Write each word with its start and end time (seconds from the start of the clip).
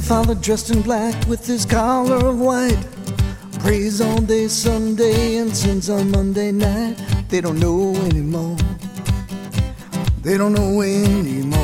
father 0.00 0.34
dressed 0.34 0.70
in 0.70 0.82
black 0.82 1.14
with 1.26 1.46
his 1.46 1.64
collar 1.64 2.24
of 2.26 2.38
white. 2.38 2.78
Prays 3.60 4.00
all 4.00 4.20
day 4.20 4.48
Sunday 4.48 5.36
and 5.36 5.54
sins 5.56 5.90
on 5.90 6.10
Monday 6.10 6.52
night. 6.52 6.96
They 7.28 7.40
don't 7.40 7.58
know 7.58 7.94
anymore. 7.94 8.56
They 10.22 10.36
don't 10.36 10.52
know 10.52 10.80
anymore. 10.82 11.58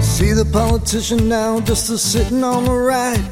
See 0.00 0.32
the 0.32 0.48
politician 0.52 1.28
now 1.28 1.60
just 1.60 1.90
a 1.90 1.98
sitting 1.98 2.44
on 2.44 2.64
the 2.64 2.72
right. 2.72 3.24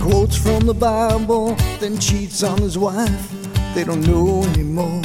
Quotes 0.00 0.36
from 0.36 0.66
the 0.66 0.74
Bible, 0.74 1.54
then 1.78 1.98
cheats 1.98 2.42
on 2.42 2.58
his 2.60 2.76
wife. 2.76 3.32
They 3.74 3.84
don't 3.84 4.06
know 4.06 4.42
anymore. 4.54 5.02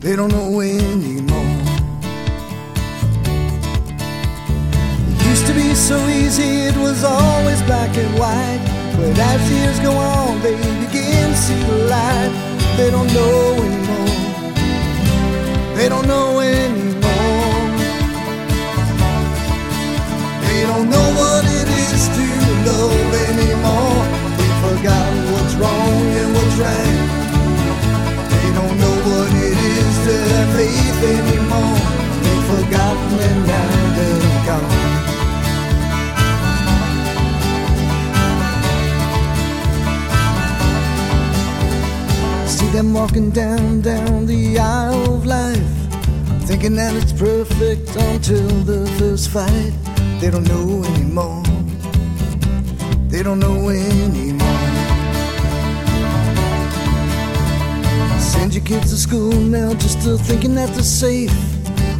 They 0.00 0.14
don't 0.14 0.30
know 0.30 0.60
anymore. 0.60 1.47
So 5.78 5.98
easy, 6.08 6.66
it 6.66 6.76
was 6.76 7.04
always 7.04 7.62
black 7.62 7.96
and 7.96 8.18
white. 8.18 8.60
But 8.96 9.16
as 9.16 9.50
years 9.50 9.78
go 9.80 9.92
on, 9.92 10.40
they 10.42 10.56
begin 10.56 11.30
to 11.30 11.36
see 11.36 11.62
the 11.62 11.78
light. 11.86 12.32
They 12.76 12.90
don't 12.90 13.06
know 13.14 13.54
anymore. 13.66 14.14
They 15.76 15.88
don't 15.88 16.06
know 16.08 16.40
anymore. 16.40 16.98
They 20.46 20.60
don't 20.66 20.90
know 20.90 21.08
what 21.20 21.44
it 21.44 21.68
is 21.86 22.02
to 22.16 22.26
love 22.68 23.14
anymore. 23.30 24.02
They've 24.36 24.58
forgotten 24.66 25.32
what's 25.32 25.54
wrong 25.54 26.02
and 26.20 26.34
what's 26.34 26.56
right. 26.56 26.97
See 42.68 42.74
them 42.74 42.92
walking 42.92 43.30
down, 43.30 43.80
down 43.80 44.26
the 44.26 44.58
aisle 44.58 45.14
of 45.14 45.24
life, 45.24 45.72
thinking 46.46 46.74
that 46.74 46.94
it's 46.94 47.14
perfect 47.14 47.96
until 47.96 48.46
the 48.64 48.86
first 48.98 49.30
fight. 49.30 49.72
They 50.20 50.30
don't 50.30 50.46
know 50.46 50.84
anymore. 50.92 51.42
They 53.08 53.22
don't 53.22 53.38
know 53.38 53.70
anymore. 53.70 54.68
Send 58.20 58.54
your 58.54 58.64
kids 58.64 58.90
to 58.90 58.98
school 58.98 59.32
now 59.32 59.72
just 59.72 60.02
to 60.02 60.18
thinking 60.18 60.54
that 60.56 60.68
they're 60.74 60.82
safe. 60.82 61.32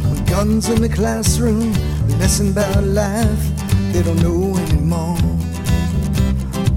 With 0.07 0.29
guns 0.29 0.69
in 0.69 0.83
the 0.83 0.89
classroom, 0.89 1.73
lesson 2.19 2.51
about 2.51 2.83
life. 2.83 3.43
They 3.91 4.03
don't 4.03 4.21
know 4.21 4.55
anymore. 4.55 5.17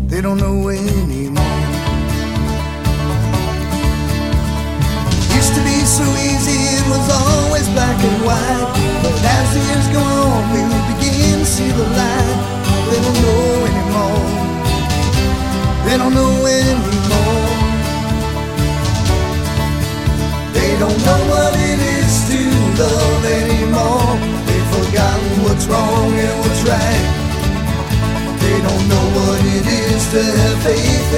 They 0.06 0.22
don't 0.22 0.38
know 0.38 0.70
anymore. 0.70 1.31
Years 9.56 9.88
go 9.88 10.00
on, 10.00 10.42
we 10.52 10.60
begin 10.94 11.38
to 11.40 11.46
see 11.46 11.70
the 11.70 11.86
light. 11.98 12.38
They 12.88 13.00
don't 13.04 13.20
know 13.24 13.44
anymore. 13.70 14.22
They 15.86 15.96
don't 16.00 16.14
know 16.14 16.32
anymore. 16.58 17.52
They 20.56 20.70
don't 20.82 21.00
know 21.06 21.20
what 21.32 21.52
it 21.70 21.80
is 21.98 22.14
to 22.30 22.40
love 22.80 23.24
anymore. 23.40 24.12
They've 24.46 24.70
forgotten 24.76 25.32
what's 25.44 25.66
wrong 25.66 26.12
and 26.12 26.36
what's 26.42 26.62
right. 26.72 27.06
They 28.42 28.58
don't 28.66 28.86
know 28.92 29.06
what 29.16 29.40
it 29.56 29.66
is 29.66 30.02
to 30.12 30.22
have 30.22 30.58
faith 30.62 31.12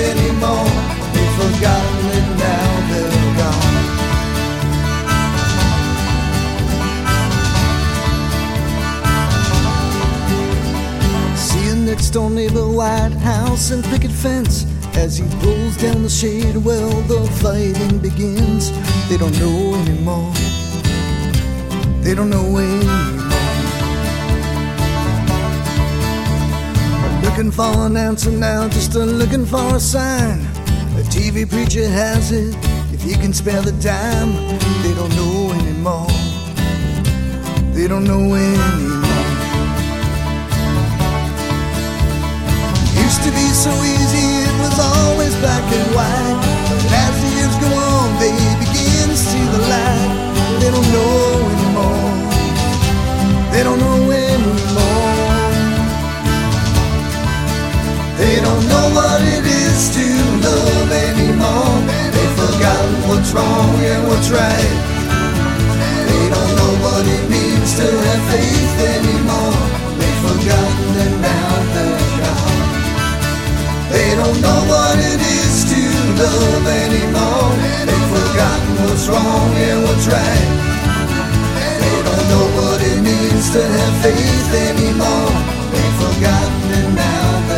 Next 12.14 12.30
neighbor, 12.30 12.68
White 12.68 13.10
House 13.10 13.72
and 13.72 13.82
picket 13.86 14.12
fence. 14.12 14.66
As 14.94 15.18
he 15.18 15.24
pulls 15.40 15.76
down 15.78 16.04
the 16.04 16.08
shade, 16.08 16.56
well, 16.56 16.88
the 17.08 17.26
fighting 17.42 17.98
begins. 17.98 18.70
They 19.08 19.16
don't 19.16 19.36
know 19.40 19.74
anymore. 19.74 20.32
They 22.04 22.14
don't 22.14 22.30
know 22.30 22.56
anymore. 22.56 23.20
Looking 27.24 27.50
for 27.50 27.84
an 27.84 27.96
answer 27.96 28.30
now, 28.30 28.68
just 28.68 28.94
a 28.94 29.00
looking 29.00 29.44
for 29.44 29.74
a 29.74 29.80
sign. 29.80 30.38
A 30.96 31.02
TV 31.10 31.50
preacher 31.50 31.88
has 31.88 32.30
it. 32.30 32.54
If 32.92 33.02
he 33.02 33.14
can 33.14 33.32
spare 33.32 33.60
the 33.60 33.72
dime, 33.82 34.34
they 34.84 34.94
don't 34.94 35.12
know 35.16 35.50
anymore. 35.50 36.06
They 37.74 37.88
don't 37.88 38.04
know 38.04 38.34
anymore. 38.34 39.03
Right. 64.34 64.74
They 66.10 66.24
don't 66.34 66.52
know 66.58 66.72
what 66.84 67.04
it 67.06 67.24
means 67.30 67.70
to 67.80 67.86
have 67.86 68.22
faith 68.34 68.76
anymore. 68.98 69.58
They've 69.98 70.20
forgotten 70.26 70.90
and 71.04 71.16
now 71.22 71.74
they're. 71.74 72.04
They 73.94 74.10
don't 74.16 74.40
know 74.42 74.60
what 74.66 74.98
it 74.98 75.20
is 75.22 75.56
to 75.70 75.80
love 76.18 76.66
anymore. 76.66 77.50
They've 77.86 78.10
forgotten 78.10 78.74
what's 78.82 79.06
wrong 79.06 79.54
and 79.54 79.84
what's 79.86 80.06
right. 80.10 80.50
They 81.78 81.98
don't 82.02 82.26
know 82.32 82.46
what 82.58 82.80
it 82.82 82.98
means 83.06 83.46
to 83.54 83.62
have 83.62 83.94
faith 84.02 84.50
anymore. 84.66 85.30
They've 85.70 85.96
forgotten 86.02 86.94
now 86.96 87.53